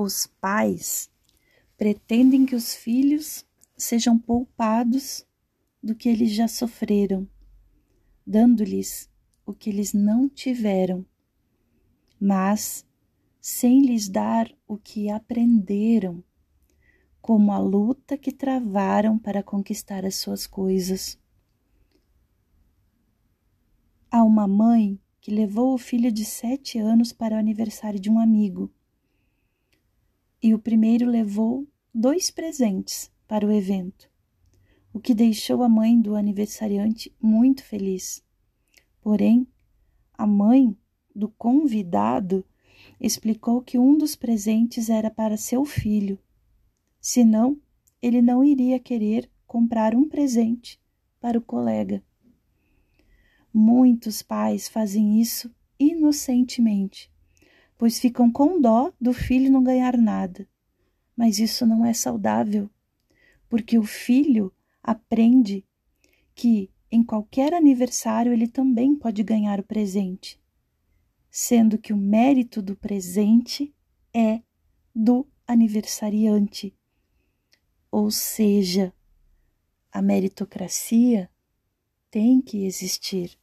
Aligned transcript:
Os 0.00 0.28
pais 0.28 1.10
pretendem 1.76 2.46
que 2.46 2.54
os 2.54 2.72
filhos 2.72 3.44
sejam 3.76 4.16
poupados 4.16 5.26
do 5.82 5.92
que 5.92 6.08
eles 6.08 6.30
já 6.30 6.46
sofreram, 6.46 7.28
dando-lhes 8.24 9.10
o 9.44 9.52
que 9.52 9.70
eles 9.70 9.92
não 9.92 10.28
tiveram, 10.28 11.04
mas 12.20 12.86
sem 13.40 13.84
lhes 13.84 14.08
dar 14.08 14.48
o 14.68 14.78
que 14.78 15.10
aprenderam, 15.10 16.22
como 17.20 17.50
a 17.50 17.58
luta 17.58 18.16
que 18.16 18.30
travaram 18.30 19.18
para 19.18 19.42
conquistar 19.42 20.06
as 20.06 20.14
suas 20.14 20.46
coisas. 20.46 21.18
Há 24.08 24.22
uma 24.22 24.46
mãe 24.46 24.96
que 25.20 25.32
levou 25.32 25.74
o 25.74 25.78
filho 25.78 26.12
de 26.12 26.24
sete 26.24 26.78
anos 26.78 27.12
para 27.12 27.34
o 27.34 27.38
aniversário 27.40 27.98
de 27.98 28.08
um 28.08 28.20
amigo. 28.20 28.72
E 30.42 30.54
o 30.54 30.58
primeiro 30.58 31.06
levou 31.06 31.66
dois 31.92 32.30
presentes 32.30 33.10
para 33.26 33.46
o 33.46 33.50
evento, 33.50 34.08
o 34.92 35.00
que 35.00 35.14
deixou 35.14 35.62
a 35.62 35.68
mãe 35.68 36.00
do 36.00 36.14
aniversariante 36.14 37.14
muito 37.20 37.64
feliz. 37.64 38.22
Porém, 39.00 39.46
a 40.14 40.26
mãe 40.26 40.76
do 41.14 41.28
convidado 41.28 42.44
explicou 43.00 43.60
que 43.62 43.78
um 43.78 43.98
dos 43.98 44.14
presentes 44.14 44.88
era 44.88 45.10
para 45.10 45.36
seu 45.36 45.64
filho, 45.64 46.18
senão 47.00 47.60
ele 48.00 48.22
não 48.22 48.44
iria 48.44 48.78
querer 48.78 49.30
comprar 49.46 49.94
um 49.94 50.08
presente 50.08 50.80
para 51.20 51.38
o 51.38 51.42
colega. 51.42 52.02
Muitos 53.52 54.22
pais 54.22 54.68
fazem 54.68 55.20
isso 55.20 55.52
inocentemente, 55.80 57.10
pois 57.78 58.00
ficam 58.00 58.30
com 58.30 58.60
dó 58.60 58.92
do 59.00 59.12
filho 59.12 59.50
não 59.50 59.62
ganhar 59.62 59.96
nada. 59.96 60.46
Mas 61.16 61.38
isso 61.38 61.64
não 61.64 61.86
é 61.86 61.94
saudável, 61.94 62.68
porque 63.48 63.78
o 63.78 63.84
filho 63.84 64.52
aprende 64.82 65.64
que 66.34 66.70
em 66.90 67.02
qualquer 67.02 67.54
aniversário 67.54 68.32
ele 68.32 68.48
também 68.48 68.96
pode 68.96 69.22
ganhar 69.22 69.60
o 69.60 69.64
presente, 69.64 70.40
sendo 71.30 71.78
que 71.78 71.92
o 71.92 71.96
mérito 71.96 72.60
do 72.60 72.76
presente 72.76 73.72
é 74.12 74.42
do 74.94 75.26
aniversariante. 75.46 76.74
Ou 77.90 78.10
seja, 78.10 78.92
a 79.92 80.02
meritocracia 80.02 81.30
tem 82.10 82.40
que 82.40 82.64
existir. 82.64 83.38